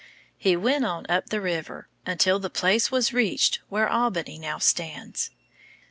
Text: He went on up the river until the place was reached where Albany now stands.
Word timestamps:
He 0.35 0.55
went 0.57 0.83
on 0.83 1.05
up 1.09 1.29
the 1.29 1.39
river 1.39 1.87
until 2.07 2.39
the 2.39 2.49
place 2.49 2.89
was 2.89 3.13
reached 3.13 3.59
where 3.69 3.87
Albany 3.87 4.39
now 4.39 4.57
stands. 4.57 5.29